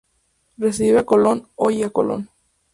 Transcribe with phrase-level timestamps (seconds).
[0.57, 2.27] Recibe a Colón; oye a Colón.